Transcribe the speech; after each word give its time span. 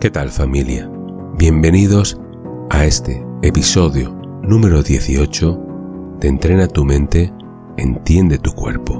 ¿Qué 0.00 0.10
tal 0.10 0.30
familia? 0.30 0.90
Bienvenidos 1.36 2.18
a 2.70 2.86
este 2.86 3.22
episodio 3.42 4.10
número 4.42 4.82
18 4.82 6.16
de 6.18 6.26
Entrena 6.26 6.68
tu 6.68 6.86
mente, 6.86 7.30
entiende 7.76 8.38
tu 8.38 8.52
cuerpo. 8.52 8.94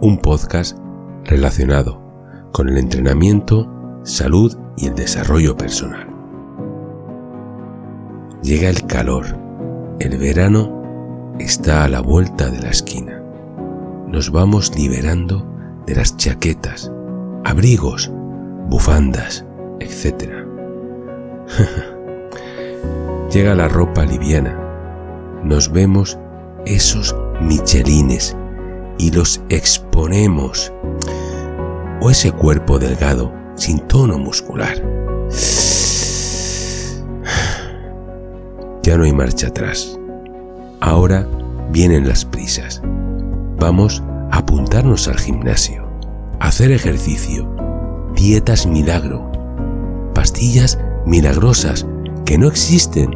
Un 0.00 0.18
podcast 0.18 0.78
relacionado 1.24 2.00
con 2.52 2.68
el 2.68 2.78
entrenamiento, 2.78 3.68
salud 4.04 4.56
y 4.76 4.86
el 4.86 4.94
desarrollo 4.94 5.56
personal. 5.56 6.06
Llega 8.40 8.68
el 8.68 8.86
calor, 8.86 9.26
el 9.98 10.16
verano 10.16 11.34
está 11.40 11.82
a 11.82 11.88
la 11.88 12.00
vuelta 12.00 12.50
de 12.50 12.60
la 12.60 12.68
esquina. 12.68 13.20
Nos 14.06 14.30
vamos 14.30 14.78
liberando 14.78 15.44
de 15.88 15.96
las 15.96 16.16
chaquetas, 16.16 16.92
abrigos, 17.42 18.12
bufandas, 18.68 19.44
etc. 19.80 20.30
Llega 23.30 23.54
la 23.54 23.68
ropa 23.68 24.04
liviana, 24.04 24.58
nos 25.42 25.72
vemos 25.72 26.18
esos 26.66 27.14
michelines 27.40 28.36
y 28.98 29.10
los 29.10 29.40
exponemos. 29.48 30.72
O 32.00 32.10
ese 32.10 32.32
cuerpo 32.32 32.78
delgado, 32.78 33.32
sin 33.54 33.80
tono 33.80 34.18
muscular. 34.18 34.76
Ya 38.82 38.98
no 38.98 39.04
hay 39.04 39.12
marcha 39.12 39.48
atrás. 39.48 39.98
Ahora 40.80 41.26
vienen 41.70 42.06
las 42.06 42.24
prisas. 42.24 42.82
Vamos 43.58 44.02
a 44.30 44.38
apuntarnos 44.38 45.08
al 45.08 45.18
gimnasio, 45.18 45.88
hacer 46.40 46.70
ejercicio, 46.70 47.48
dietas 48.14 48.66
milagro, 48.66 49.32
pastillas 50.24 50.78
milagrosas 51.04 51.86
que 52.24 52.38
no 52.38 52.48
existen, 52.48 53.14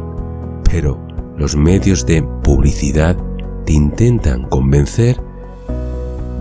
pero 0.63 0.99
los 1.37 1.55
medios 1.55 2.05
de 2.05 2.21
publicidad 2.43 3.17
te 3.65 3.73
intentan 3.73 4.43
convencer 4.43 5.19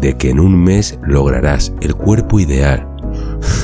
de 0.03 0.19
que 0.19 0.29
en 0.29 0.39
un 0.39 0.63
mes 0.63 0.99
lograrás 1.07 1.73
el 1.81 1.95
cuerpo 1.95 2.39
ideal. 2.39 2.87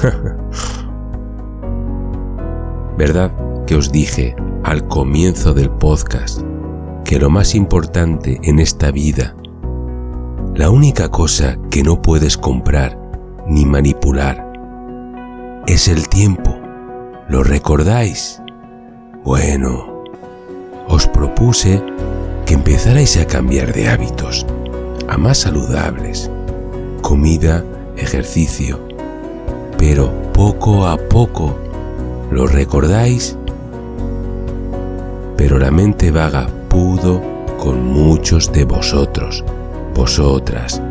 ¿Verdad 2.97 3.35
que 3.67 3.77
os 3.77 3.93
dije 3.93 4.35
al 4.63 4.89
comienzo 4.89 5.53
del 5.53 5.69
podcast 5.69 6.41
que 7.05 7.19
lo 7.19 7.29
más 7.29 7.55
importante 7.55 8.41
en 8.45 8.61
esta 8.61 8.91
vida, 8.91 9.37
la 10.55 10.71
única 10.71 11.11
cosa 11.11 11.59
que 11.71 11.83
no 11.83 12.01
puedes 12.01 12.39
comprar 12.39 12.99
ni 13.47 13.67
manipular, 13.67 14.51
es 15.67 15.89
el 15.89 16.09
tiempo? 16.09 16.64
¿Lo 17.27 17.43
recordáis? 17.43 18.43
Bueno, 19.25 20.05
os 20.89 21.07
propuse 21.07 21.83
que 22.45 22.53
empezarais 22.53 23.17
a 23.17 23.27
cambiar 23.27 23.73
de 23.73 23.89
hábitos, 23.89 24.45
a 25.09 25.17
más 25.17 25.39
saludables, 25.39 26.31
comida, 27.01 27.65
ejercicio, 27.97 28.79
pero 29.79 30.13
poco 30.35 30.87
a 30.87 30.99
poco, 30.99 31.57
¿lo 32.31 32.47
recordáis? 32.47 33.39
Pero 35.39 35.59
la 35.59 35.71
mente 35.71 36.11
vaga 36.11 36.47
pudo 36.69 37.23
con 37.59 37.87
muchos 37.87 38.53
de 38.53 38.65
vosotros, 38.65 39.43
vosotras, 39.95 40.83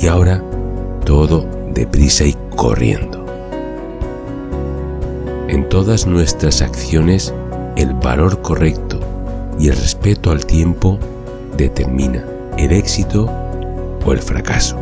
y 0.00 0.08
ahora 0.08 0.42
todo 1.04 1.46
deprisa 1.72 2.24
y 2.24 2.36
corriendo. 2.56 3.17
En 5.48 5.66
todas 5.70 6.06
nuestras 6.06 6.60
acciones, 6.60 7.32
el 7.74 7.94
valor 7.94 8.42
correcto 8.42 9.00
y 9.58 9.68
el 9.68 9.76
respeto 9.76 10.30
al 10.30 10.44
tiempo 10.44 10.98
determina 11.56 12.22
el 12.58 12.70
éxito 12.70 13.30
o 14.04 14.12
el 14.12 14.18
fracaso. 14.18 14.76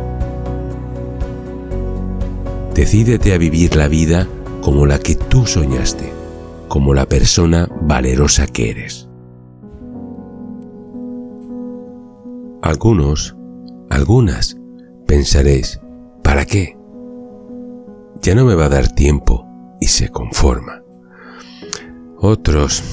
Decídete 2.75 3.33
a 3.33 3.37
vivir 3.37 3.77
la 3.77 3.87
vida 3.87 4.27
como 4.61 4.85
la 4.85 4.99
que 4.99 5.15
tú 5.15 5.45
soñaste, 5.45 6.11
como 6.67 6.93
la 6.93 7.05
persona 7.05 7.69
valerosa 7.83 8.45
que 8.45 8.71
eres. 8.71 9.07
Algunos, 12.61 13.37
algunas, 13.89 14.57
pensaréis, 15.05 15.79
¿para 16.23 16.43
qué? 16.43 16.77
Ya 18.21 18.35
no 18.35 18.43
me 18.43 18.55
va 18.55 18.65
a 18.65 18.69
dar 18.69 18.89
tiempo 18.89 19.46
y 19.79 19.87
se 19.87 20.09
conforma. 20.09 20.81
Otros, 22.17 22.83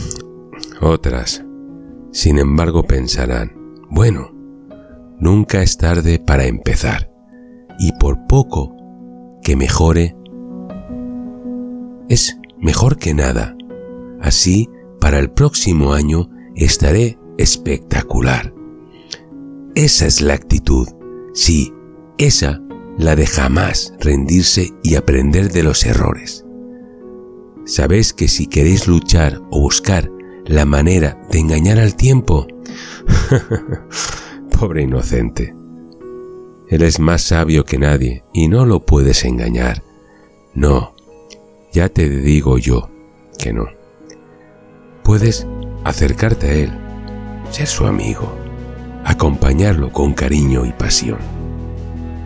otras, 0.80 1.44
sin 2.12 2.38
embargo, 2.38 2.84
pensarán, 2.84 3.52
bueno, 3.90 4.30
nunca 5.18 5.62
es 5.62 5.76
tarde 5.76 6.18
para 6.18 6.46
empezar, 6.46 7.10
y 7.78 7.92
por 7.98 8.26
poco 8.26 8.74
que 9.42 9.56
mejore, 9.56 10.16
es 12.08 12.38
mejor 12.58 12.98
que 12.98 13.14
nada. 13.14 13.56
Así, 14.20 14.68
para 15.00 15.18
el 15.18 15.30
próximo 15.30 15.92
año 15.92 16.30
estaré 16.54 17.18
espectacular. 17.38 18.54
Esa 19.74 20.06
es 20.06 20.20
la 20.20 20.34
actitud, 20.34 20.88
sí, 21.32 21.72
esa 22.18 22.60
la 22.96 23.16
de 23.16 23.26
jamás 23.26 23.92
rendirse 23.98 24.70
y 24.82 24.94
aprender 24.94 25.50
de 25.50 25.62
los 25.62 25.84
errores. 25.84 26.43
Sabéis 27.66 28.12
que 28.12 28.28
si 28.28 28.46
queréis 28.46 28.86
luchar 28.86 29.40
o 29.50 29.60
buscar 29.60 30.10
la 30.44 30.66
manera 30.66 31.18
de 31.30 31.38
engañar 31.38 31.78
al 31.78 31.96
tiempo, 31.96 32.46
pobre 34.58 34.82
inocente, 34.82 35.54
él 36.68 36.82
es 36.82 37.00
más 37.00 37.22
sabio 37.22 37.64
que 37.64 37.78
nadie 37.78 38.22
y 38.34 38.48
no 38.48 38.66
lo 38.66 38.84
puedes 38.84 39.24
engañar. 39.24 39.82
No, 40.54 40.94
ya 41.72 41.88
te 41.88 42.08
digo 42.08 42.58
yo 42.58 42.90
que 43.38 43.54
no. 43.54 43.66
Puedes 45.02 45.46
acercarte 45.84 46.46
a 46.48 46.52
él, 46.52 46.72
ser 47.50 47.66
su 47.66 47.86
amigo, 47.86 48.30
acompañarlo 49.04 49.90
con 49.90 50.12
cariño 50.12 50.66
y 50.66 50.72
pasión, 50.72 51.18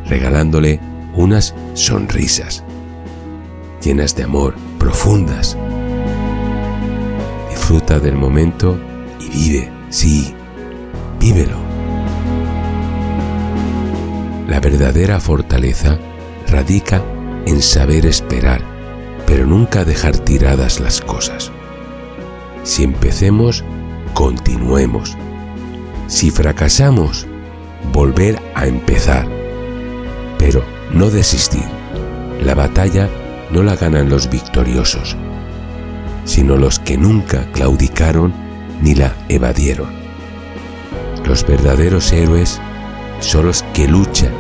regalándole 0.07 0.81
unas 1.15 1.55
sonrisas 1.75 2.65
llenas 3.81 4.17
de 4.17 4.25
amor 4.25 4.55
profundas. 4.79 5.57
Disfruta 7.51 7.99
del 7.99 8.15
momento 8.15 8.79
y 9.21 9.29
vive, 9.29 9.71
sí, 9.91 10.35
vívelo. 11.19 11.57
La 14.49 14.61
verdadera 14.61 15.21
fortaleza 15.21 15.99
radica 16.47 17.03
en 17.47 17.61
saber 17.63 18.07
esperar, 18.07 18.63
pero 19.27 19.47
nunca 19.47 19.85
dejar 19.85 20.19
tiradas 20.19 20.81
las 20.81 21.01
cosas. 21.01 21.53
Si 22.63 22.83
empecemos, 22.83 23.65
continuemos. 24.15 25.17
Si 26.07 26.31
fracasamos, 26.31 27.27
volver 27.93 28.41
a 28.55 28.67
empezar. 28.67 29.29
Pero 30.39 30.63
no 30.93 31.11
desistir. 31.11 31.65
La 32.43 32.55
batalla 32.55 33.09
no 33.51 33.63
la 33.63 33.77
ganan 33.77 34.09
los 34.09 34.29
victoriosos, 34.31 35.17
sino 36.25 36.57
los 36.57 36.79
que 36.79 36.97
nunca 36.97 37.51
claudicaron 37.53 38.33
ni 38.83 38.95
la 38.95 39.15
evadieron. 39.29 39.89
Los 41.25 41.47
verdaderos 41.47 42.13
héroes 42.13 42.61
son 43.21 43.47
los 43.47 43.63
que 43.75 43.89
luchan 43.89 44.33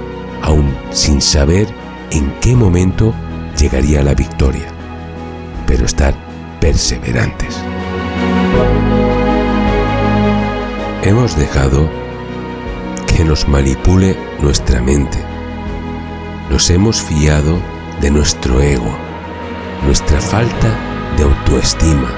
aún 0.43 0.75
sin 0.91 1.21
saber 1.21 1.69
en 2.11 2.33
qué 2.41 2.55
momento 2.55 3.13
llegaría 3.59 4.03
la 4.03 4.15
victoria, 4.15 4.69
pero 5.67 5.85
estar 5.85 6.15
perseverantes. 6.61 7.59
Hemos 11.03 11.37
dejado 11.37 11.89
que 13.07 13.25
nos 13.25 13.49
manipule 13.49 14.17
nuestra 14.41 14.81
mente. 14.81 15.19
Nos 16.51 16.71
hemos 16.71 17.03
fiado 17.03 17.59
de 18.01 18.11
nuestro 18.11 18.61
ego, 18.61 18.97
nuestra 19.85 20.21
falta 20.21 20.69
de 21.17 21.25
autoestima, 21.25 22.09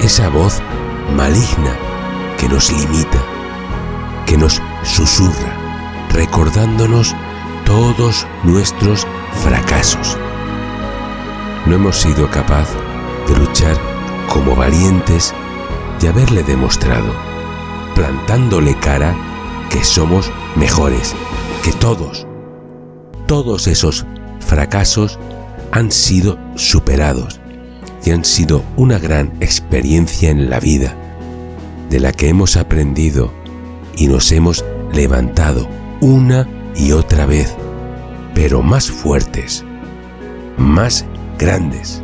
esa 0.00 0.28
voz 0.28 0.60
maligna 1.16 1.76
que 2.38 2.48
nos 2.48 2.72
limita, 2.72 3.18
que 4.26 4.36
nos 4.36 4.60
susurra, 4.82 5.56
recordándonos 6.10 7.14
todos 7.64 8.26
nuestros 8.42 9.06
fracasos. 9.42 10.16
No 11.66 11.76
hemos 11.76 11.96
sido 11.96 12.28
capaz 12.30 12.68
de 13.28 13.36
luchar 13.36 13.76
como 14.28 14.56
valientes 14.56 15.32
y 16.02 16.06
haberle 16.06 16.42
demostrado, 16.42 17.12
plantándole 17.94 18.74
cara, 18.74 19.14
que 19.70 19.82
somos 19.82 20.30
mejores 20.56 21.14
que 21.62 21.72
todos, 21.72 22.26
todos 23.26 23.66
esos 23.66 24.06
fracasos 24.44 25.18
han 25.72 25.90
sido 25.90 26.38
superados 26.56 27.40
y 28.04 28.10
han 28.10 28.24
sido 28.24 28.64
una 28.76 28.98
gran 28.98 29.32
experiencia 29.40 30.30
en 30.30 30.50
la 30.50 30.60
vida, 30.60 30.94
de 31.90 32.00
la 32.00 32.12
que 32.12 32.28
hemos 32.28 32.56
aprendido 32.56 33.32
y 33.96 34.08
nos 34.08 34.30
hemos 34.32 34.64
levantado 34.92 35.68
una 36.00 36.48
y 36.76 36.92
otra 36.92 37.26
vez, 37.26 37.54
pero 38.34 38.62
más 38.62 38.90
fuertes, 38.90 39.64
más 40.56 41.04
grandes, 41.38 42.02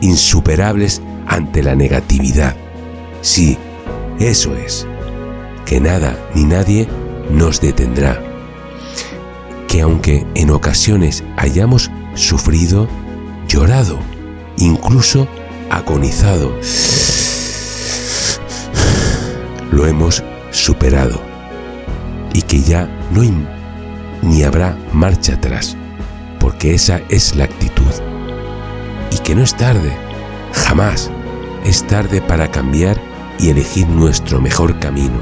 insuperables 0.00 1.02
ante 1.26 1.62
la 1.62 1.74
negatividad. 1.74 2.54
Sí, 3.22 3.58
eso 4.18 4.54
es, 4.56 4.86
que 5.66 5.80
nada 5.80 6.16
ni 6.34 6.44
nadie 6.44 6.88
nos 7.30 7.60
detendrá. 7.60 8.33
Que 9.74 9.82
aunque 9.82 10.24
en 10.36 10.50
ocasiones 10.50 11.24
hayamos 11.36 11.90
sufrido, 12.14 12.86
llorado, 13.48 13.98
incluso 14.56 15.26
agonizado, 15.68 16.56
lo 19.72 19.84
hemos 19.88 20.22
superado 20.52 21.20
y 22.32 22.42
que 22.42 22.60
ya 22.60 22.88
no 23.10 23.22
ni 24.22 24.44
habrá 24.44 24.78
marcha 24.92 25.34
atrás, 25.34 25.76
porque 26.38 26.74
esa 26.74 27.00
es 27.08 27.34
la 27.34 27.42
actitud. 27.42 27.82
Y 29.10 29.18
que 29.24 29.34
no 29.34 29.42
es 29.42 29.56
tarde, 29.56 29.92
jamás 30.52 31.10
es 31.64 31.84
tarde 31.84 32.20
para 32.22 32.48
cambiar 32.48 32.96
y 33.40 33.50
elegir 33.50 33.88
nuestro 33.88 34.40
mejor 34.40 34.78
camino, 34.78 35.18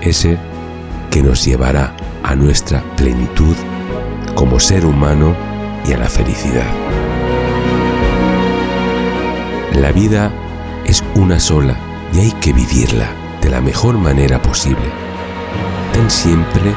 ese 0.00 0.38
que 1.10 1.22
nos 1.22 1.44
llevará 1.44 1.94
a 2.26 2.34
nuestra 2.34 2.82
plenitud 2.96 3.54
como 4.34 4.58
ser 4.58 4.84
humano 4.84 5.34
y 5.86 5.92
a 5.92 5.96
la 5.96 6.08
felicidad. 6.08 6.66
La 9.74 9.92
vida 9.92 10.32
es 10.84 11.04
una 11.14 11.38
sola 11.38 11.76
y 12.12 12.18
hay 12.18 12.32
que 12.32 12.52
vivirla 12.52 13.12
de 13.40 13.48
la 13.48 13.60
mejor 13.60 13.96
manera 13.96 14.42
posible. 14.42 14.90
Ten 15.92 16.10
siempre 16.10 16.74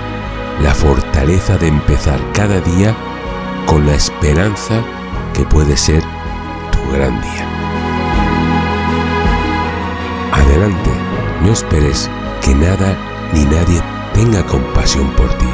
la 0.61 0.75
fortaleza 0.75 1.57
de 1.57 1.67
empezar 1.67 2.19
cada 2.33 2.61
día 2.61 2.95
con 3.65 3.87
la 3.87 3.95
esperanza 3.95 4.75
que 5.33 5.45
puede 5.45 5.77
ser 5.77 6.03
tu 6.71 6.91
gran 6.93 7.19
día. 7.21 7.47
Adelante, 10.31 10.91
no 11.43 11.51
esperes 11.51 12.07
que 12.43 12.53
nada 12.53 12.95
ni 13.33 13.45
nadie 13.45 13.81
tenga 14.19 14.45
compasión 14.45 15.09
por 15.15 15.29
ti. 15.37 15.45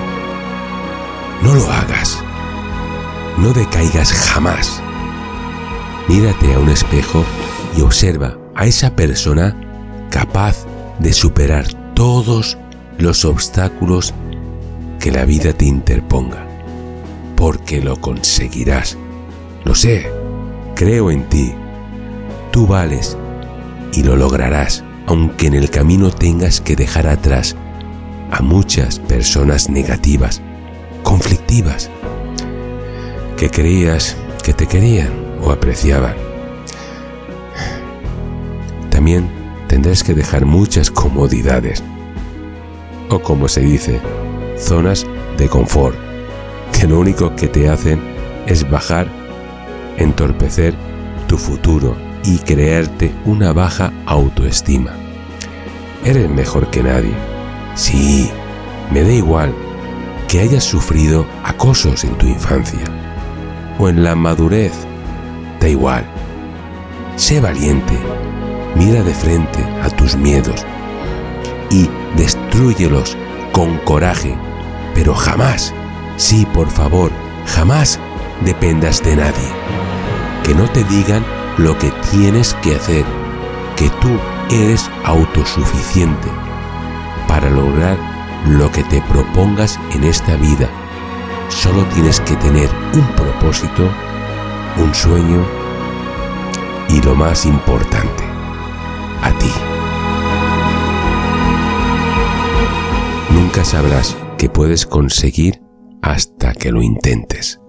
No 1.44 1.54
lo 1.54 1.72
hagas. 1.72 2.20
No 3.38 3.54
decaigas 3.54 4.12
jamás. 4.12 4.82
Mírate 6.08 6.52
a 6.52 6.58
un 6.58 6.70
espejo 6.70 7.24
y 7.78 7.82
observa 7.82 8.40
a 8.56 8.66
esa 8.66 8.96
persona 8.96 9.56
capaz 10.10 10.66
de 10.98 11.14
superar 11.14 11.68
todos 11.94 12.58
los 12.98 13.24
obstáculos 13.24 14.16
que 15.00 15.12
la 15.12 15.26
vida 15.26 15.54
te 15.54 15.66
interponga, 15.66 16.48
porque 17.36 17.82
lo 17.82 18.02
conseguirás. 18.02 18.98
Lo 19.64 19.76
sé, 19.76 20.12
creo 20.74 21.12
en 21.12 21.30
ti. 21.30 21.54
Tú 22.52 22.66
vales 22.66 23.16
y 23.94 24.02
lo 24.02 24.16
lograrás, 24.16 24.84
aunque 25.06 25.46
en 25.46 25.54
el 25.54 25.70
camino 25.70 26.10
tengas 26.10 26.62
que 26.62 26.76
dejar 26.76 27.06
atrás 27.06 27.56
a 28.36 28.42
muchas 28.42 29.00
personas 29.00 29.70
negativas, 29.70 30.42
conflictivas, 31.04 31.90
que 33.38 33.50
creías 33.50 34.18
que 34.44 34.54
te 34.54 34.68
querían 34.68 35.10
o 35.42 35.52
apreciaban. 35.52 36.16
También 38.90 39.30
tendrás 39.70 40.04
que 40.04 40.14
dejar 40.14 40.46
muchas 40.46 40.92
comodidades, 40.92 41.82
o 43.10 43.22
como 43.22 43.48
se 43.48 43.62
dice, 43.62 44.02
zonas 44.58 45.08
de 45.38 45.48
confort, 45.48 45.96
que 46.78 46.88
lo 46.88 47.00
único 47.00 47.38
que 47.38 47.48
te 47.48 47.70
hacen 47.70 48.02
es 48.48 48.70
bajar, 48.70 49.08
entorpecer 49.96 50.76
tu 51.28 51.38
futuro 51.38 51.96
y 52.26 52.40
creerte 52.40 53.14
una 53.24 53.54
baja 53.54 53.94
autoestima. 54.06 54.92
Eres 56.04 56.30
mejor 56.30 56.70
que 56.70 56.84
nadie. 56.84 57.35
Sí, 57.76 58.32
me 58.90 59.02
da 59.02 59.12
igual 59.12 59.54
que 60.30 60.40
hayas 60.40 60.64
sufrido 60.64 61.26
acosos 61.44 62.06
en 62.06 62.18
tu 62.18 62.26
infancia 62.26 62.86
o 63.78 63.90
en 63.90 64.02
la 64.02 64.16
madurez. 64.16 64.72
Da 65.60 65.68
igual. 65.68 66.06
Sé 67.18 67.42
valiente. 67.42 68.00
Mira 68.76 69.04
de 69.04 69.14
frente 69.14 69.60
a 69.82 69.90
tus 69.90 70.16
miedos 70.16 70.66
y 71.70 71.90
destruyelos 72.16 73.18
con 73.52 73.78
coraje, 73.80 74.38
pero 74.94 75.14
jamás, 75.14 75.74
sí, 76.18 76.46
por 76.54 76.70
favor, 76.70 77.12
jamás 77.46 78.00
dependas 78.44 79.04
de 79.04 79.18
nadie. 79.18 79.50
Que 80.44 80.54
no 80.54 80.70
te 80.70 80.84
digan 80.86 81.26
lo 81.58 81.78
que 81.78 81.92
tienes 82.12 82.54
que 82.56 82.76
hacer, 82.76 83.06
que 83.78 83.90
tú 84.02 84.10
eres 84.50 84.90
autosuficiente 85.06 86.45
para 87.36 87.50
lograr 87.50 87.98
lo 88.48 88.72
que 88.72 88.82
te 88.86 89.02
propongas 89.02 89.78
en 89.94 90.06
esta 90.06 90.38
vida. 90.38 90.70
Solo 91.50 91.84
tienes 91.94 92.22
que 92.22 92.34
tener 92.38 92.70
un 92.94 93.06
propósito, 93.14 93.90
un 94.82 94.94
sueño 94.96 95.44
y 96.88 97.02
lo 97.02 97.14
más 97.14 97.46
importante, 97.46 98.24
a 99.22 99.38
ti. 99.38 99.52
Nunca 103.32 103.66
sabrás 103.66 104.16
que 104.38 104.48
puedes 104.48 104.86
conseguir 104.86 105.62
hasta 106.02 106.54
que 106.54 106.72
lo 106.72 106.82
intentes. 106.82 107.60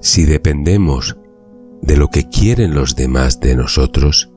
Si 0.00 0.24
dependemos 0.24 1.18
de 1.82 1.98
lo 1.98 2.08
que 2.08 2.26
quieren 2.30 2.72
los 2.74 2.96
demás 2.96 3.38
de 3.38 3.54
nosotros, 3.54 4.29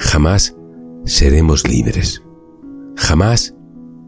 jamás 0.00 0.56
seremos 1.04 1.68
libres. 1.68 2.22
Jamás 2.96 3.54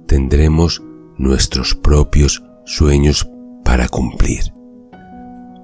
tendremos 0.07 0.83
nuestros 1.19 1.75
propios 1.75 2.43
sueños 2.65 3.31
para 3.65 3.89
cumplir. 3.89 4.43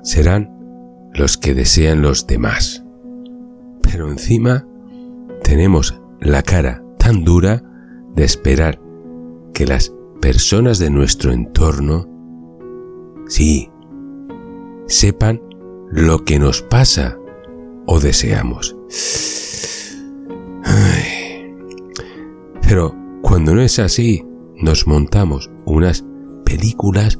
Serán 0.02 0.54
los 1.14 1.36
que 1.36 1.54
desean 1.54 2.02
los 2.02 2.26
demás. 2.26 2.84
Pero 3.82 4.10
encima 4.12 4.66
tenemos 5.42 6.00
la 6.20 6.42
cara 6.42 6.84
tan 6.98 7.24
dura 7.24 7.62
de 8.14 8.24
esperar 8.24 8.80
que 9.54 9.66
las 9.66 9.92
personas 10.20 10.78
de 10.78 10.90
nuestro 10.90 11.32
entorno, 11.32 12.06
sí, 13.28 13.70
sepan 14.86 15.40
lo 15.90 16.24
que 16.24 16.38
nos 16.38 16.62
pasa 16.62 17.16
o 17.86 17.98
deseamos. 17.98 18.76
Pero 22.62 22.94
cuando 23.22 23.54
no 23.54 23.62
es 23.62 23.78
así, 23.78 24.24
nos 24.56 24.86
montamos 24.86 25.50
unas 25.64 26.04
películas 26.44 27.18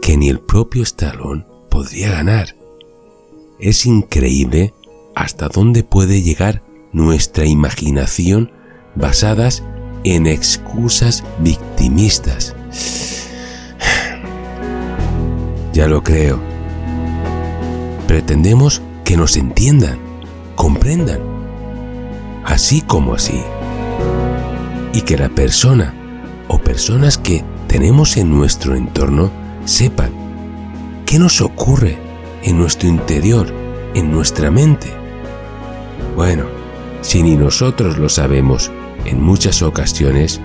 que 0.00 0.16
ni 0.16 0.28
el 0.28 0.40
propio 0.40 0.82
Stallone 0.82 1.44
podría 1.70 2.10
ganar. 2.10 2.56
Es 3.58 3.84
increíble 3.86 4.72
hasta 5.14 5.48
dónde 5.48 5.84
puede 5.84 6.22
llegar 6.22 6.62
nuestra 6.92 7.44
imaginación 7.44 8.50
basadas 8.94 9.62
en 10.04 10.26
excusas 10.26 11.24
victimistas. 11.40 12.54
Ya 15.74 15.86
lo 15.86 16.02
creo. 16.02 16.40
Pretendemos 18.08 18.82
que 19.04 19.16
nos 19.16 19.36
entiendan, 19.36 19.98
comprendan, 20.56 21.37
así 22.48 22.80
como 22.80 23.14
así. 23.14 23.42
Y 24.92 25.02
que 25.02 25.16
la 25.16 25.28
persona 25.28 25.94
o 26.48 26.58
personas 26.58 27.18
que 27.18 27.44
tenemos 27.68 28.16
en 28.16 28.30
nuestro 28.30 28.74
entorno 28.74 29.30
sepan 29.66 30.10
qué 31.04 31.18
nos 31.18 31.42
ocurre 31.42 31.98
en 32.42 32.58
nuestro 32.58 32.88
interior, 32.88 33.52
en 33.94 34.10
nuestra 34.10 34.50
mente. 34.50 34.88
Bueno, 36.16 36.44
si 37.02 37.22
ni 37.22 37.36
nosotros 37.36 37.98
lo 37.98 38.08
sabemos 38.08 38.72
en 39.04 39.22
muchas 39.22 39.60
ocasiones, 39.60 40.40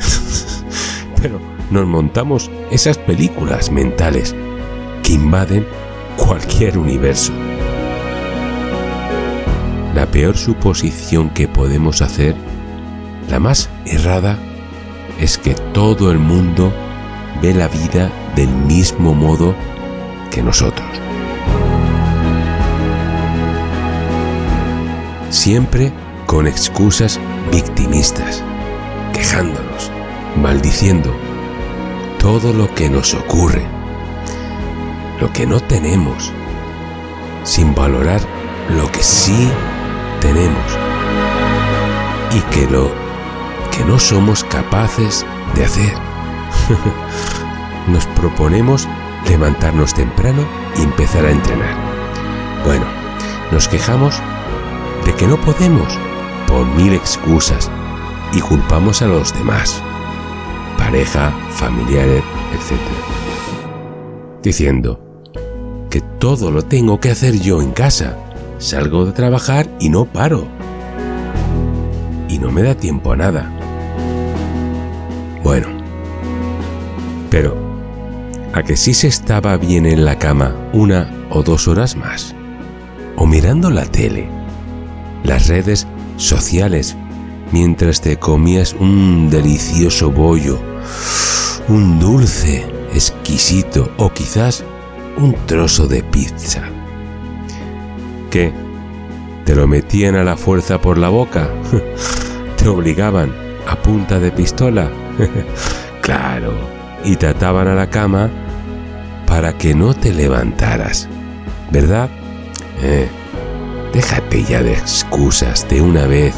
pero 1.20 1.38
nos 1.70 1.86
montamos 1.86 2.50
esas 2.70 2.96
películas 2.96 3.70
mentales 3.70 4.34
que 5.02 5.12
invaden 5.12 5.66
cualquier 6.16 6.78
universo. 6.78 7.32
Peor 10.16 10.38
suposición 10.38 11.28
que 11.28 11.46
podemos 11.46 12.00
hacer, 12.00 12.34
la 13.28 13.38
más 13.38 13.68
errada, 13.84 14.38
es 15.20 15.36
que 15.36 15.52
todo 15.52 16.10
el 16.10 16.18
mundo 16.18 16.72
ve 17.42 17.52
la 17.52 17.68
vida 17.68 18.10
del 18.34 18.48
mismo 18.48 19.12
modo 19.12 19.54
que 20.30 20.42
nosotros. 20.42 20.88
Siempre 25.28 25.92
con 26.24 26.46
excusas 26.46 27.20
victimistas, 27.52 28.42
quejándonos, 29.12 29.90
maldiciendo 30.40 31.14
todo 32.18 32.54
lo 32.54 32.74
que 32.74 32.88
nos 32.88 33.12
ocurre, 33.12 33.66
lo 35.20 35.30
que 35.34 35.46
no 35.46 35.60
tenemos, 35.60 36.32
sin 37.44 37.74
valorar 37.74 38.22
lo 38.70 38.90
que 38.90 39.02
sí 39.02 39.50
tenemos 40.26 40.78
y 42.34 42.40
que 42.52 42.66
lo 42.68 42.90
que 43.70 43.84
no 43.84 43.98
somos 43.98 44.42
capaces 44.44 45.24
de 45.54 45.64
hacer. 45.64 45.94
Nos 47.88 48.06
proponemos 48.06 48.88
levantarnos 49.28 49.94
temprano 49.94 50.42
y 50.76 50.82
empezar 50.82 51.24
a 51.24 51.30
entrenar. 51.30 51.74
Bueno, 52.64 52.84
nos 53.52 53.68
quejamos 53.68 54.20
de 55.04 55.14
que 55.14 55.28
no 55.28 55.36
podemos 55.40 55.96
por 56.48 56.66
mil 56.66 56.92
excusas 56.94 57.70
y 58.32 58.40
culpamos 58.40 59.02
a 59.02 59.06
los 59.06 59.32
demás, 59.32 59.80
pareja, 60.76 61.30
familiares, 61.50 62.24
etc. 62.52 62.80
Diciendo 64.42 65.00
que 65.90 66.00
todo 66.00 66.50
lo 66.50 66.62
tengo 66.62 66.98
que 66.98 67.12
hacer 67.12 67.38
yo 67.40 67.62
en 67.62 67.70
casa. 67.70 68.25
Salgo 68.58 69.04
de 69.04 69.12
trabajar 69.12 69.68
y 69.78 69.88
no 69.88 70.06
paro. 70.06 70.46
Y 72.28 72.38
no 72.38 72.50
me 72.50 72.62
da 72.62 72.74
tiempo 72.74 73.12
a 73.12 73.16
nada. 73.16 73.52
Bueno, 75.42 75.68
pero 77.30 77.56
a 78.52 78.62
que 78.62 78.76
sí 78.76 78.94
se 78.94 79.08
estaba 79.08 79.56
bien 79.58 79.84
en 79.84 80.04
la 80.04 80.18
cama 80.18 80.56
una 80.72 81.10
o 81.30 81.42
dos 81.42 81.68
horas 81.68 81.94
más, 81.94 82.34
o 83.16 83.26
mirando 83.26 83.70
la 83.70 83.84
tele, 83.84 84.28
las 85.22 85.48
redes 85.48 85.86
sociales, 86.16 86.96
mientras 87.52 88.00
te 88.00 88.16
comías 88.16 88.72
un 88.72 89.28
delicioso 89.28 90.10
bollo, 90.10 90.58
un 91.68 92.00
dulce 92.00 92.64
exquisito 92.94 93.92
o 93.98 94.10
quizás 94.10 94.64
un 95.18 95.34
trozo 95.46 95.86
de 95.86 96.02
pizza. 96.02 96.62
¿Te 99.46 99.54
lo 99.54 99.66
metían 99.66 100.14
a 100.14 100.24
la 100.24 100.36
fuerza 100.36 100.78
por 100.78 100.98
la 100.98 101.08
boca? 101.08 101.48
¿Te 102.56 102.68
obligaban 102.68 103.32
a 103.66 103.76
punta 103.76 104.18
de 104.18 104.30
pistola? 104.30 104.90
claro, 106.02 106.52
y 107.02 107.16
te 107.16 107.28
ataban 107.28 107.66
a 107.68 107.74
la 107.74 107.88
cama 107.88 108.28
para 109.26 109.56
que 109.56 109.74
no 109.74 109.94
te 109.94 110.12
levantaras, 110.12 111.08
¿verdad? 111.70 112.10
Eh, 112.82 113.08
déjate 113.94 114.44
ya 114.44 114.62
de 114.62 114.74
excusas 114.74 115.66
de 115.70 115.80
una 115.80 116.06
vez 116.06 116.34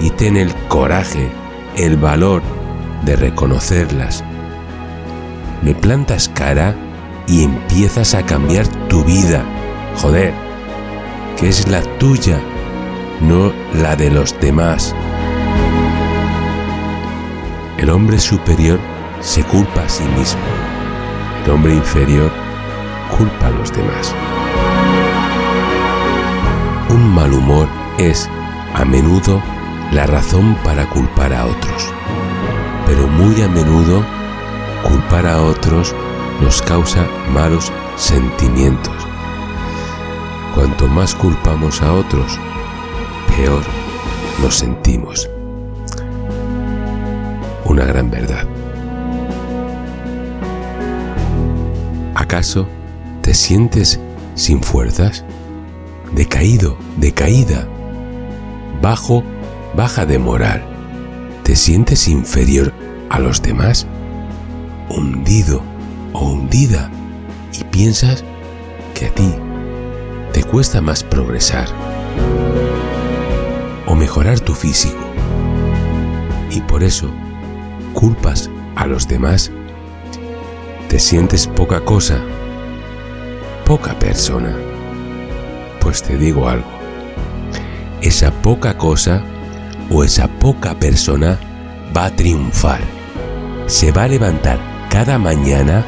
y 0.00 0.10
ten 0.10 0.38
el 0.38 0.54
coraje, 0.68 1.28
el 1.76 1.98
valor 1.98 2.42
de 3.04 3.16
reconocerlas. 3.16 4.24
Me 5.62 5.74
plantas 5.74 6.30
cara 6.30 6.74
y 7.26 7.44
empiezas 7.44 8.14
a 8.14 8.24
cambiar 8.24 8.66
tu 8.88 9.04
vida. 9.04 9.44
Joder, 9.96 10.43
es 11.44 11.68
la 11.68 11.82
tuya, 11.98 12.40
no 13.20 13.52
la 13.74 13.96
de 13.96 14.10
los 14.10 14.38
demás. 14.40 14.94
El 17.76 17.90
hombre 17.90 18.18
superior 18.18 18.80
se 19.20 19.44
culpa 19.44 19.82
a 19.82 19.88
sí 19.88 20.04
mismo. 20.16 20.40
El 21.44 21.50
hombre 21.50 21.74
inferior 21.74 22.32
culpa 23.18 23.48
a 23.48 23.50
los 23.50 23.70
demás. 23.72 24.14
Un 26.88 27.14
mal 27.14 27.34
humor 27.34 27.68
es, 27.98 28.30
a 28.74 28.86
menudo, 28.86 29.42
la 29.92 30.06
razón 30.06 30.56
para 30.64 30.88
culpar 30.88 31.34
a 31.34 31.44
otros. 31.44 31.92
Pero 32.86 33.06
muy 33.06 33.42
a 33.42 33.48
menudo, 33.48 34.02
culpar 34.82 35.26
a 35.26 35.42
otros 35.42 35.94
nos 36.40 36.62
causa 36.62 37.06
malos 37.34 37.70
sentimientos. 37.96 39.03
Cuanto 40.54 40.86
más 40.86 41.16
culpamos 41.16 41.82
a 41.82 41.92
otros, 41.92 42.38
peor 43.36 43.62
nos 44.40 44.54
sentimos. 44.54 45.28
Una 47.64 47.84
gran 47.84 48.08
verdad. 48.08 48.46
¿Acaso 52.14 52.68
te 53.20 53.34
sientes 53.34 53.98
sin 54.36 54.62
fuerzas? 54.62 55.24
Decaído, 56.12 56.78
decaída, 56.98 57.66
bajo, 58.80 59.24
baja 59.74 60.06
de 60.06 60.20
moral. 60.20 60.62
¿Te 61.42 61.56
sientes 61.56 62.06
inferior 62.06 62.72
a 63.10 63.18
los 63.18 63.42
demás? 63.42 63.88
Hundido 64.88 65.62
o 66.12 66.30
hundida 66.30 66.92
y 67.58 67.64
piensas 67.64 68.22
que 68.94 69.06
a 69.06 69.14
ti 69.14 69.34
te 70.34 70.42
cuesta 70.42 70.80
más 70.80 71.04
progresar 71.04 71.68
o 73.86 73.94
mejorar 73.94 74.40
tu 74.40 74.52
físico. 74.52 74.98
Y 76.50 76.60
por 76.62 76.82
eso 76.82 77.08
culpas 77.92 78.50
a 78.74 78.88
los 78.88 79.06
demás, 79.06 79.52
te 80.88 80.98
sientes 80.98 81.46
poca 81.46 81.84
cosa, 81.84 82.18
poca 83.64 83.96
persona. 84.00 84.56
Pues 85.80 86.02
te 86.02 86.18
digo 86.18 86.48
algo, 86.48 86.66
esa 88.00 88.32
poca 88.32 88.76
cosa 88.76 89.22
o 89.88 90.02
esa 90.02 90.26
poca 90.26 90.74
persona 90.74 91.38
va 91.96 92.06
a 92.06 92.10
triunfar, 92.16 92.80
se 93.68 93.92
va 93.92 94.02
a 94.02 94.08
levantar 94.08 94.58
cada 94.90 95.16
mañana 95.16 95.84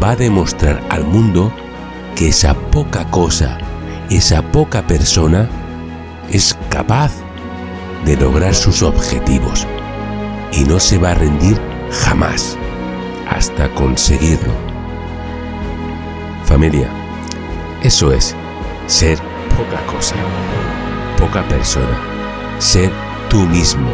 va 0.00 0.10
a 0.10 0.16
demostrar 0.16 0.80
al 0.88 1.02
mundo 1.02 1.52
que 2.16 2.28
esa 2.28 2.54
poca 2.54 3.04
cosa, 3.10 3.58
esa 4.08 4.40
poca 4.50 4.86
persona, 4.86 5.48
es 6.30 6.56
capaz 6.70 7.12
de 8.06 8.16
lograr 8.16 8.54
sus 8.54 8.82
objetivos 8.82 9.66
y 10.50 10.64
no 10.64 10.80
se 10.80 10.96
va 10.96 11.10
a 11.10 11.14
rendir 11.14 11.60
jamás 12.04 12.56
hasta 13.30 13.68
conseguirlo. 13.74 14.52
Familia, 16.44 16.88
eso 17.82 18.12
es 18.12 18.34
ser 18.86 19.18
poca 19.50 19.84
cosa, 19.92 20.14
poca 21.18 21.46
persona, 21.48 22.00
ser 22.58 22.90
tú 23.28 23.40
mismo, 23.40 23.90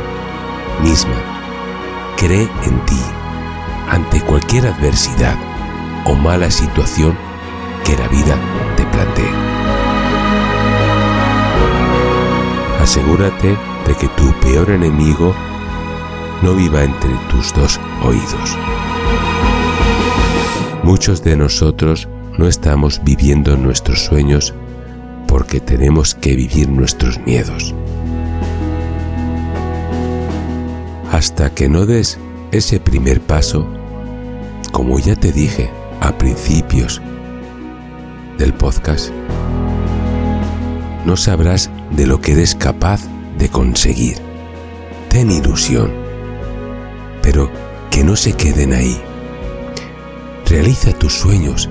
misma. 0.81 1.17
Cree 2.17 2.49
en 2.65 2.87
ti 2.87 3.03
ante 3.91 4.21
cualquier 4.21 4.67
adversidad 4.69 5.35
o 6.05 6.15
mala 6.15 6.53
situación 6.53 7.32
la 7.97 8.09
vida 8.09 8.39
te 8.77 8.85
plantee. 8.87 9.31
Asegúrate 12.81 13.57
de 13.87 13.95
que 13.95 14.09
tu 14.09 14.33
peor 14.41 14.71
enemigo 14.71 15.35
no 16.43 16.55
viva 16.55 16.83
entre 16.83 17.11
tus 17.31 17.55
dos 17.55 17.81
oídos. 18.03 18.57
Muchos 20.83 21.23
de 21.23 21.37
nosotros 21.37 22.09
no 22.39 22.49
estamos 22.49 23.01
viviendo 23.05 23.57
nuestros 23.57 24.05
sueños 24.05 24.53
porque 25.29 25.61
tenemos 25.61 26.15
que 26.15 26.35
vivir 26.35 26.69
nuestros 26.69 27.21
miedos. 27.21 27.75
Hasta 31.13 31.51
que 31.51 31.69
no 31.69 31.87
des 31.87 32.19
ese 32.51 32.81
primer 32.81 33.21
paso, 33.21 33.67
como 34.73 34.99
ya 34.99 35.15
te 35.15 35.31
dije, 35.31 35.71
a 36.01 36.19
principios 36.19 37.01
del 38.43 38.55
podcast, 38.55 39.11
no 41.07 41.17
sabrás 41.17 41.71
de 41.93 42.07
lo 42.07 42.21
que 42.21 42.33
eres 42.33 42.57
capaz 42.57 43.03
de 43.39 43.49
conseguir. 43.49 44.17
Ten 45.09 45.31
ilusión, 45.31 45.93
pero 47.23 47.49
que 47.93 48.03
no 48.03 48.17
se 48.17 48.33
queden 48.33 48.73
ahí. 48.73 49.01
Realiza 50.45 50.93
tus 50.93 51.13
sueños, 51.13 51.71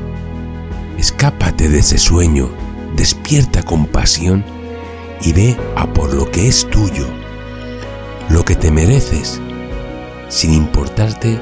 escápate 0.97 1.67
de 1.67 1.79
ese 1.79 1.97
sueño, 1.97 2.49
despierta 2.95 3.63
con 3.63 3.85
pasión 3.85 4.45
y 5.21 5.33
ve 5.33 5.57
a 5.75 5.87
por 5.87 6.13
lo 6.13 6.31
que 6.31 6.47
es 6.47 6.69
tuyo, 6.69 7.05
lo 8.29 8.45
que 8.45 8.55
te 8.55 8.71
mereces, 8.71 9.41
sin 10.29 10.53
importarte 10.53 11.37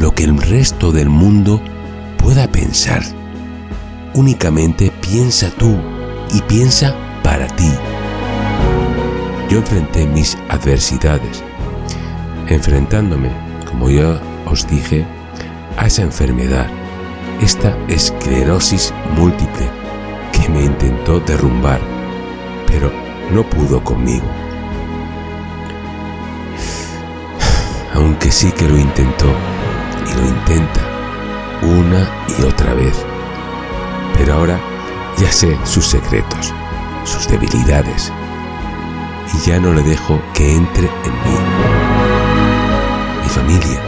lo 0.00 0.14
que 0.14 0.24
el 0.24 0.38
resto 0.38 0.92
del 0.92 1.10
mundo 1.10 1.60
pueda 2.16 2.50
pensar. 2.50 3.02
Únicamente 4.14 4.92
piensa 5.00 5.48
tú 5.50 5.74
y 6.34 6.42
piensa 6.42 6.94
para 7.22 7.46
ti. 7.46 7.70
Yo 9.48 9.58
enfrenté 9.58 10.06
mis 10.06 10.36
adversidades, 10.50 11.42
enfrentándome, 12.46 13.30
como 13.66 13.88
ya 13.88 14.20
os 14.44 14.68
dije, 14.68 15.06
a 15.78 15.86
esa 15.86 16.02
enfermedad, 16.02 16.66
esta 17.40 17.74
esclerosis 17.88 18.92
múltiple 19.16 19.70
que 20.32 20.46
me 20.50 20.64
intentó 20.64 21.18
derrumbar, 21.20 21.80
pero 22.66 22.92
no 23.30 23.48
pudo 23.48 23.82
conmigo. 23.82 24.26
Aunque 27.94 28.30
sí 28.30 28.52
que 28.52 28.68
lo 28.68 28.78
intentó 28.78 29.32
y 30.06 30.20
lo 30.20 30.28
intenta 30.28 30.80
una 31.62 32.08
y 32.38 32.42
otra 32.42 32.74
vez. 32.74 33.11
Pero 34.22 34.34
ahora 34.34 34.60
ya 35.18 35.32
sé 35.32 35.58
sus 35.64 35.84
secretos, 35.84 36.54
sus 37.02 37.26
debilidades, 37.26 38.12
y 39.34 39.50
ya 39.50 39.58
no 39.58 39.72
le 39.72 39.82
dejo 39.82 40.22
que 40.32 40.54
entre 40.54 40.84
en 40.84 41.12
mí. 41.24 41.38
Mi 43.20 43.28
familia, 43.28 43.80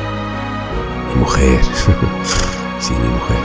mi 1.14 1.21
mujer, 1.21 1.61
sí, 2.81 2.95
mi 2.95 3.09
mujer. 3.11 3.38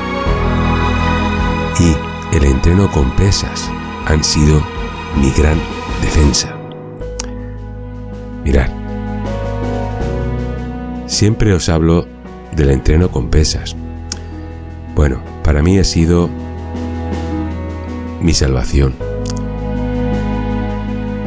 Y 1.79 2.35
el 2.35 2.45
entreno 2.45 2.89
con 2.89 3.11
pesas 3.11 3.69
han 4.07 4.23
sido 4.23 4.59
mi 5.15 5.29
gran 5.29 5.59
defensa. 6.01 6.57
Mirad, 8.43 8.71
siempre 11.05 11.53
os 11.53 11.69
hablo 11.69 12.07
del 12.53 12.71
entreno 12.71 13.11
con 13.11 13.29
pesas. 13.29 13.75
Bueno, 14.95 15.21
para 15.43 15.61
mí 15.61 15.77
ha 15.77 15.83
sido 15.83 16.31
mi 18.21 18.33
salvación. 18.33 18.93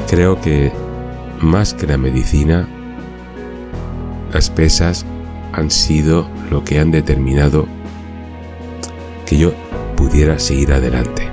Creo 0.09 0.41
que 0.41 0.73
más 1.41 1.75
que 1.75 1.87
la 1.87 1.97
medicina, 1.97 2.69
las 4.33 4.51
pesas 4.51 5.05
han 5.53 5.71
sido 5.71 6.29
lo 6.51 6.65
que 6.65 6.79
han 6.79 6.91
determinado 6.91 7.67
que 9.27 9.39
yo 9.39 9.53
pudiera 9.97 10.39
seguir 10.39 10.73
adelante. 10.73 11.29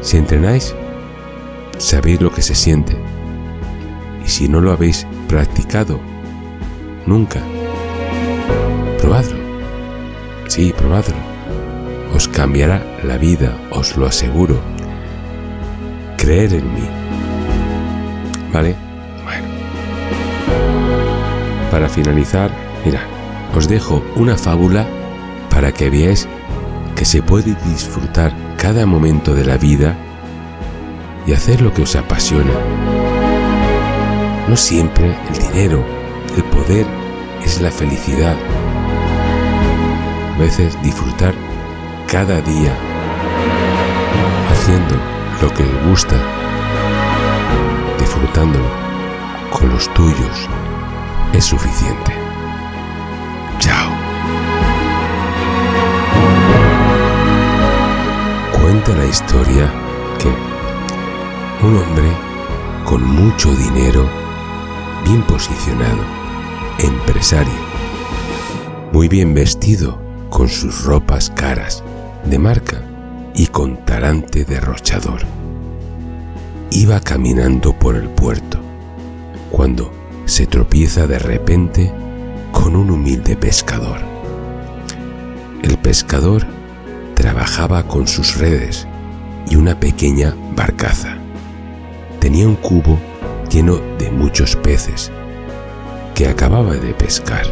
Si 0.00 0.16
entrenáis, 0.16 0.74
sabéis 1.78 2.20
lo 2.20 2.32
que 2.32 2.42
se 2.42 2.54
siente. 2.54 2.96
Y 4.24 4.28
si 4.28 4.48
no 4.48 4.60
lo 4.60 4.72
habéis 4.72 5.06
practicado 5.28 6.00
nunca, 7.06 7.40
probadlo. 8.98 9.38
Sí, 10.46 10.72
probadlo. 10.76 11.37
Os 12.18 12.26
cambiará 12.26 12.82
la 13.04 13.16
vida, 13.16 13.56
os 13.70 13.96
lo 13.96 14.04
aseguro. 14.04 14.60
Creer 16.16 16.52
en 16.52 16.74
mí. 16.74 16.88
¿Vale? 18.52 18.74
Bueno. 19.22 19.46
Para 21.70 21.88
finalizar, 21.88 22.50
mira, 22.84 23.02
os 23.54 23.68
dejo 23.68 24.02
una 24.16 24.36
fábula 24.36 24.84
para 25.48 25.70
que 25.70 25.90
veáis 25.90 26.26
que 26.96 27.04
se 27.04 27.22
puede 27.22 27.54
disfrutar 27.66 28.32
cada 28.56 28.84
momento 28.84 29.32
de 29.32 29.44
la 29.44 29.56
vida 29.56 29.96
y 31.24 31.34
hacer 31.34 31.60
lo 31.60 31.72
que 31.72 31.82
os 31.82 31.94
apasiona. 31.94 32.52
No 34.48 34.56
siempre 34.56 35.14
el 35.28 35.38
dinero, 35.38 35.84
el 36.36 36.42
poder 36.42 36.84
es 37.44 37.60
la 37.60 37.70
felicidad. 37.70 38.34
A 40.34 40.38
veces 40.40 40.76
disfrutar 40.82 41.32
cada 42.10 42.40
día 42.40 42.74
haciendo 44.50 44.94
lo 45.42 45.52
que 45.52 45.62
os 45.62 45.88
gusta, 45.90 46.16
disfrutándolo 47.98 48.64
con 49.50 49.68
los 49.68 49.92
tuyos, 49.92 50.48
es 51.34 51.44
suficiente. 51.44 52.12
Chao. 53.58 53.90
Cuenta 58.58 58.92
la 58.94 59.04
historia 59.04 59.70
que 60.18 60.28
un 61.66 61.76
hombre 61.76 62.10
con 62.86 63.04
mucho 63.04 63.54
dinero, 63.54 64.08
bien 65.04 65.20
posicionado, 65.24 66.02
empresario, 66.78 67.52
muy 68.92 69.08
bien 69.08 69.34
vestido, 69.34 70.08
con 70.30 70.48
sus 70.48 70.84
ropas 70.84 71.30
caras, 71.30 71.82
de 72.28 72.38
marca 72.38 72.82
y 73.34 73.46
con 73.46 73.84
talante 73.84 74.44
derrochador. 74.44 75.22
Iba 76.70 77.00
caminando 77.00 77.72
por 77.72 77.96
el 77.96 78.08
puerto 78.08 78.58
cuando 79.50 79.92
se 80.26 80.46
tropieza 80.46 81.06
de 81.06 81.18
repente 81.18 81.92
con 82.52 82.76
un 82.76 82.90
humilde 82.90 83.36
pescador. 83.36 84.00
El 85.62 85.78
pescador 85.78 86.46
trabajaba 87.14 87.84
con 87.84 88.06
sus 88.06 88.36
redes 88.36 88.86
y 89.48 89.56
una 89.56 89.80
pequeña 89.80 90.34
barcaza. 90.54 91.16
Tenía 92.20 92.46
un 92.46 92.56
cubo 92.56 92.98
lleno 93.50 93.80
de 93.98 94.10
muchos 94.10 94.56
peces 94.56 95.10
que 96.14 96.28
acababa 96.28 96.74
de 96.74 96.92
pescar. 96.92 97.46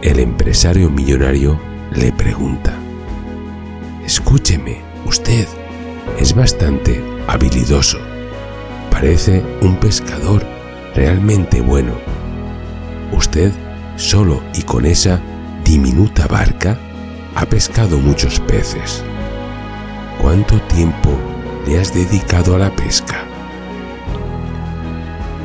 El 0.00 0.18
empresario 0.18 0.88
millonario 0.90 1.60
le 1.94 2.10
pregunta, 2.12 2.72
Escúcheme, 4.04 4.80
usted 5.06 5.46
es 6.18 6.34
bastante 6.34 7.00
habilidoso. 7.28 7.98
Parece 8.90 9.44
un 9.60 9.76
pescador 9.76 10.44
realmente 10.94 11.60
bueno. 11.60 11.92
Usted, 13.12 13.52
solo 13.96 14.42
y 14.54 14.62
con 14.62 14.86
esa 14.86 15.20
diminuta 15.64 16.26
barca, 16.26 16.76
ha 17.36 17.46
pescado 17.46 17.98
muchos 17.98 18.40
peces. 18.40 19.04
¿Cuánto 20.20 20.60
tiempo 20.62 21.16
le 21.66 21.78
has 21.78 21.94
dedicado 21.94 22.56
a 22.56 22.58
la 22.58 22.74
pesca? 22.74 23.24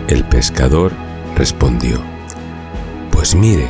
El 0.08 0.24
pescador 0.24 0.94
respondió, 1.36 2.02
Pues 3.12 3.36
mire, 3.36 3.68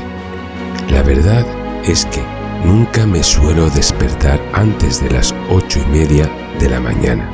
la 0.89 1.04
verdad 1.04 1.45
es 1.84 2.06
que 2.06 2.37
nunca 2.63 3.05
me 3.05 3.23
suelo 3.23 3.69
despertar 3.69 4.41
antes 4.53 5.01
de 5.01 5.11
las 5.11 5.33
ocho 5.49 5.79
y 5.79 5.85
media 5.91 6.29
de 6.59 6.69
la 6.69 6.79
mañana. 6.79 7.29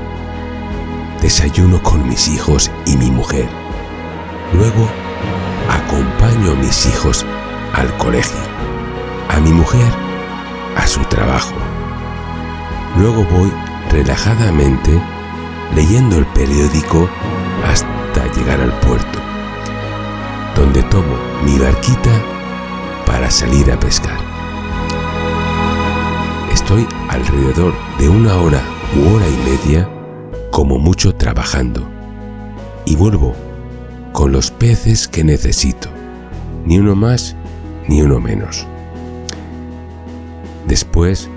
Desayuno 1.21 1.81
con 1.81 2.07
mis 2.07 2.27
hijos 2.27 2.71
y 2.86 2.97
mi 2.97 3.09
mujer. 3.09 3.47
Luego 4.53 4.88
acompaño 5.69 6.51
a 6.51 6.55
mis 6.55 6.86
hijos 6.86 7.25
al 7.73 7.95
colegio, 7.97 8.39
a 9.29 9.39
mi 9.39 9.51
mujer 9.51 9.91
a 10.77 10.88
su 10.88 10.99
trabajo. 11.05 11.53
Luego 12.97 13.23
voy 13.25 13.51
relajadamente 13.91 15.01
leyendo 15.75 16.17
el 16.17 16.25
periódico 16.27 17.09
hasta 17.67 18.31
llegar 18.36 18.59
al 18.62 18.73
puerto, 18.79 19.19
donde 20.55 20.83
tomo 20.83 21.17
mi 21.43 21.57
barquita 21.57 22.12
para 23.05 23.31
salir 23.31 23.71
a 23.71 23.79
pescar. 23.79 24.22
Estoy 26.63 26.88
alrededor 27.10 27.73
de 27.99 28.08
una 28.08 28.38
hora 28.38 28.63
u 28.95 29.13
hora 29.13 29.26
y 29.28 29.49
media 29.49 29.89
como 30.49 30.80
mucho 30.80 31.13
trabajando. 31.13 31.86
Y 32.86 32.95
vuelvo 32.95 33.36
con 34.13 34.32
los 34.32 34.49
peces 34.49 35.10
que 35.10 35.26
necesito, 35.26 35.89
ni 36.63 36.80
uno 36.80 36.95
más 36.95 37.36
ni 37.89 38.02
uno 38.02 38.21
menos. 38.21 38.65
Después 40.65 41.30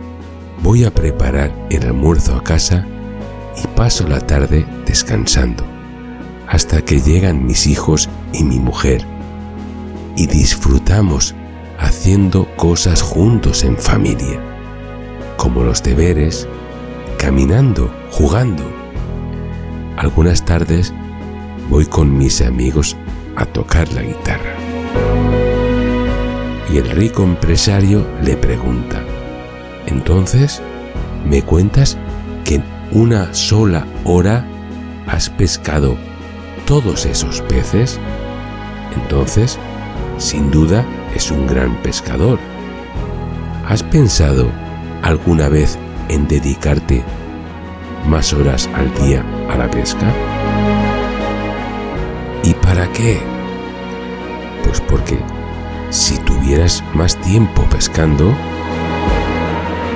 voy 0.62 0.85
a 0.85 0.93
preparar 0.93 1.51
el 1.71 1.83
almuerzo 1.83 2.37
a 2.37 2.45
casa 2.45 2.87
y 3.61 3.67
paso 3.67 4.07
la 4.07 4.21
tarde 4.21 4.65
descansando 4.87 5.65
hasta 6.47 6.83
que 6.83 7.01
llegan 7.01 7.45
mis 7.45 7.67
hijos 7.67 8.09
y 8.33 8.45
mi 8.45 8.61
mujer. 8.61 9.05
Y 10.17 10.29
disfrutamos 10.29 11.35
haciendo 11.81 12.47
cosas 12.55 13.03
juntos 13.03 13.65
en 13.65 13.77
familia, 13.77 14.41
como 15.37 15.62
los 15.62 15.83
deberes, 15.83 16.49
caminando, 17.18 17.92
jugando. 18.11 18.64
Algunas 19.96 20.44
tardes 20.44 20.92
voy 21.68 21.87
con 21.87 22.16
mis 22.16 22.40
amigos 22.42 22.96
a 23.37 23.46
tocar 23.46 23.92
la 23.92 24.03
guitarra. 24.03 24.55
Y 26.72 26.79
el 26.79 26.90
rico 26.90 27.22
empresario 27.22 28.07
le 28.22 28.37
pregunta, 28.37 29.03
entonces, 29.87 30.61
¿me 31.25 31.42
cuentas 31.42 31.96
que 32.44 32.57
en 32.57 32.64
una 32.90 33.33
sola 33.35 33.87
hora 34.05 34.44
has 35.07 35.31
pescado 35.31 35.96
todos 36.66 37.07
esos 37.07 37.40
peces? 37.42 38.01
Entonces, 38.94 39.59
sin 40.18 40.51
duda, 40.51 40.85
es 41.14 41.31
un 41.31 41.46
gran 41.46 41.77
pescador. 41.83 42.38
¿Has 43.68 43.83
pensado 43.83 44.51
alguna 45.03 45.49
vez 45.49 45.79
en 46.09 46.27
dedicarte 46.29 47.03
más 48.09 48.33
horas 48.33 48.69
al 48.75 48.93
día 48.95 49.25
a 49.51 49.57
la 49.57 49.71
pesca? 49.71 50.07
¿Y 52.43 52.55
para 52.55 52.87
qué? 52.93 53.21
Pues 54.65 54.81
porque 54.81 55.19
si 55.91 56.19
tuvieras 56.19 56.83
más 56.95 57.17
tiempo 57.17 57.63
pescando, 57.71 58.33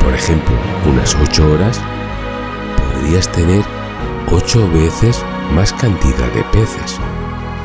por 0.03 0.15
ejemplo, 0.15 0.55
unas 0.91 1.15
8 1.15 1.53
horas, 1.53 1.81
podrías 2.77 3.31
tener 3.31 3.63
8 4.31 4.71
veces 4.73 5.25
más 5.55 5.73
cantidad 5.73 6.33
de 6.33 6.43
peces 6.53 6.99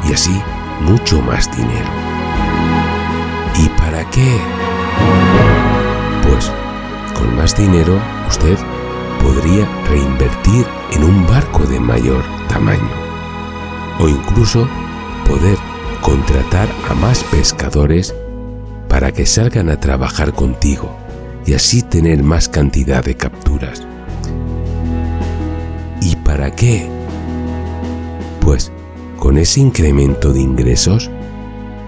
y 0.08 0.14
así 0.14 0.42
mucho 0.82 1.22
más 1.22 1.50
dinero. 1.56 1.90
¿Y 3.58 3.70
para 3.70 4.04
qué? 4.10 5.45
Con 7.16 7.36
más 7.36 7.58
dinero 7.58 8.00
usted 8.28 8.58
podría 9.24 9.68
reinvertir 9.90 10.66
en 10.92 11.04
un 11.04 11.26
barco 11.26 11.64
de 11.64 11.80
mayor 11.80 12.24
tamaño 12.48 12.92
o 14.00 14.08
incluso 14.08 14.68
poder 15.28 15.58
contratar 16.02 16.68
a 16.90 16.94
más 16.94 17.24
pescadores 17.24 18.14
para 18.88 19.12
que 19.12 19.26
salgan 19.26 19.70
a 19.70 19.80
trabajar 19.80 20.34
contigo 20.34 20.96
y 21.46 21.54
así 21.54 21.82
tener 21.82 22.22
más 22.22 22.48
cantidad 22.50 23.04
de 23.04 23.16
capturas. 23.16 23.82
¿Y 26.02 26.16
para 26.18 26.52
qué? 26.52 26.88
Pues 28.42 28.72
con 29.18 29.38
ese 29.38 29.62
incremento 29.62 30.34
de 30.34 30.42
ingresos, 30.42 31.10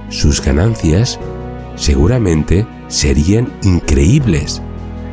sus 0.10 0.42
ganancias 0.42 1.20
seguramente 1.76 2.66
serían 2.88 3.52
increíbles. 3.63 4.62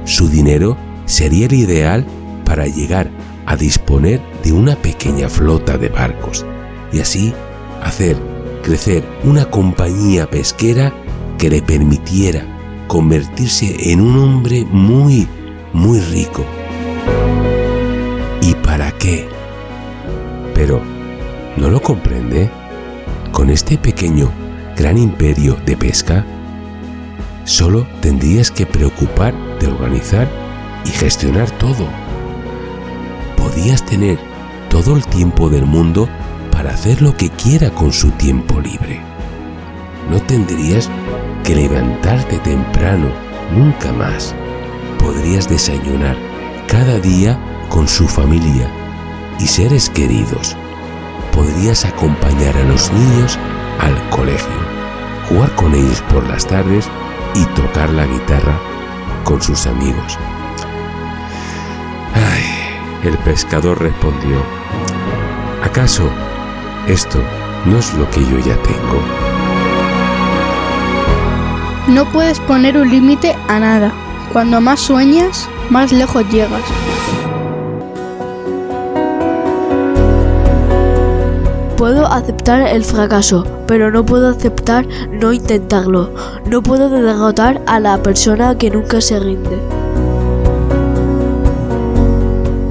Su 0.05 0.29
dinero 0.29 0.77
sería 1.07 1.47
el 1.47 1.55
ideal 1.55 2.07
para 2.45 2.67
llegar 2.67 3.11
a 3.47 3.57
disponer 3.57 4.21
de 4.43 4.53
una 4.53 4.77
pequeña 4.77 5.29
flota 5.29 5.79
de 5.79 5.89
barcos 5.89 6.45
y 6.93 7.01
así 7.01 7.33
hacer 7.83 8.17
crecer 8.63 9.05
una 9.25 9.45
compañía 9.47 10.29
pesquera 10.29 10.93
que 11.39 11.51
le 11.51 11.63
permitiera 11.63 12.45
convertirse 12.87 13.93
en 13.93 14.01
un 14.01 14.19
hombre 14.19 14.67
muy, 14.71 15.27
muy 15.73 16.01
rico. 16.01 16.45
¿Y 18.41 18.55
para 18.57 18.93
qué? 18.93 19.27
Pero, 20.55 20.81
¿no 21.57 21.71
lo 21.71 21.81
comprende? 21.81 22.51
Con 23.33 23.51
este 23.51 23.79
pequeño, 23.79 24.31
gran 24.77 24.97
imperio 24.97 25.57
de 25.67 25.77
pesca, 25.77 26.25
solo 27.45 27.87
tendrías 28.01 28.51
que 28.51 28.65
preocupar 28.65 29.35
organizar 29.67 30.29
y 30.85 30.91
gestionar 30.91 31.51
todo. 31.53 31.87
Podías 33.37 33.85
tener 33.85 34.19
todo 34.69 34.97
el 34.97 35.07
tiempo 35.07 35.49
del 35.49 35.67
mundo 35.67 36.09
para 36.51 36.71
hacer 36.71 37.03
lo 37.03 37.17
que 37.17 37.31
quiera 37.31 37.71
con 37.71 37.93
su 37.93 38.11
tiempo 38.13 38.61
libre. 38.61 39.01
No 40.11 40.21
tendrías 40.21 40.91
que 41.45 41.55
levantarte 41.55 42.39
temprano, 42.39 43.09
nunca 43.53 43.93
más. 43.93 44.35
Podrías 44.99 45.49
desayunar 45.49 46.17
cada 46.67 46.99
día 46.99 47.39
con 47.69 47.89
su 47.89 48.09
familia 48.09 48.69
y 49.39 49.47
seres 49.47 49.91
queridos. 49.91 50.57
Podrías 51.33 51.85
acompañar 51.85 52.57
a 52.57 52.65
los 52.65 52.93
niños 52.93 53.39
al 53.81 54.11
colegio, 54.11 54.49
jugar 55.29 55.55
con 55.57 55.75
ellos 55.75 56.03
por 56.11 56.27
las 56.29 56.47
tardes 56.47 56.89
y 57.35 57.45
tocar 57.57 57.91
la 57.91 58.07
guitarra 58.07 58.74
con 59.25 59.43
sus 59.43 59.67
amigos. 59.67 60.19
Ay, 62.15 63.09
el 63.09 63.19
pescador 63.19 63.81
respondió, 63.81 64.43
¿acaso 65.63 66.09
esto 66.87 67.19
no 67.65 67.79
es 67.79 67.95
lo 67.95 68.09
que 68.11 68.21
yo 68.21 68.39
ya 68.41 68.57
tengo. 68.63 69.01
No 71.89 72.05
puedes 72.13 72.39
poner 72.41 72.77
un 72.77 72.91
límite 72.91 73.37
a 73.49 73.59
nada. 73.59 73.93
Cuando 74.33 74.61
más 74.61 74.81
sueñas, 74.81 75.49
más 75.71 75.93
lejos 75.93 76.29
llegas. 76.31 76.63
Puedo 81.85 82.07
aceptar 82.07 82.67
el 82.67 82.83
fracaso, 82.83 83.45
pero 83.67 83.91
no 83.91 84.07
puedo 84.07 84.31
aceptar 84.31 84.87
no 85.11 85.35
intentarlo. 85.35 86.15
No 86.47 86.63
puedo 86.63 86.89
derrotar 86.89 87.61
a 87.67 87.79
la 87.79 88.03
persona 88.03 88.57
que 88.57 88.71
nunca 88.71 89.03
se 89.03 89.21
rinde. 89.21 89.59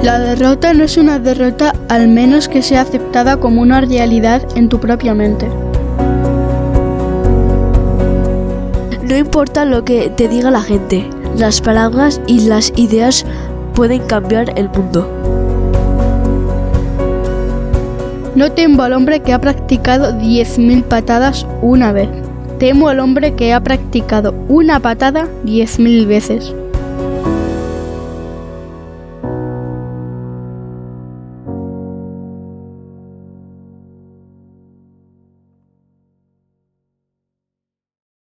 La 0.01 0.17
derrota 0.17 0.73
no 0.73 0.83
es 0.83 0.97
una 0.97 1.19
derrota 1.19 1.75
al 1.89 2.07
menos 2.07 2.47
que 2.47 2.63
sea 2.63 2.81
aceptada 2.81 3.37
como 3.37 3.61
una 3.61 3.81
realidad 3.81 4.47
en 4.55 4.67
tu 4.67 4.79
propia 4.79 5.13
mente. 5.13 5.47
No 9.03 9.15
importa 9.15 9.63
lo 9.63 9.85
que 9.85 10.09
te 10.09 10.27
diga 10.27 10.49
la 10.49 10.63
gente, 10.63 11.07
las 11.37 11.61
palabras 11.61 12.19
y 12.25 12.47
las 12.47 12.73
ideas 12.77 13.27
pueden 13.75 14.07
cambiar 14.07 14.57
el 14.57 14.69
mundo. 14.69 15.32
No 18.35 18.51
temo 18.51 18.81
al 18.81 18.93
hombre 18.93 19.19
que 19.19 19.31
ha 19.31 19.39
practicado 19.39 20.13
10.000 20.19 20.83
patadas 20.83 21.45
una 21.61 21.91
vez. 21.91 22.09
Temo 22.57 22.89
al 22.89 22.99
hombre 22.99 23.35
que 23.35 23.53
ha 23.53 23.61
practicado 23.61 24.33
una 24.47 24.79
patada 24.79 25.27
10.000 25.45 26.07
veces. 26.07 26.55